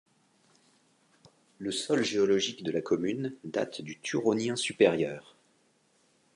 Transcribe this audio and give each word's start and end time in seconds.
Le 1.59 1.69
sol 1.71 2.01
géologique 2.03 2.63
de 2.63 2.71
la 2.71 2.81
commune 2.81 3.35
date 3.43 3.83
du 3.83 3.99
Turonien 3.99 4.55
supérieur. 4.55 5.35